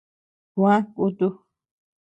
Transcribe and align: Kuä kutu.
Kuä 0.53 0.73
kutu. 0.95 1.27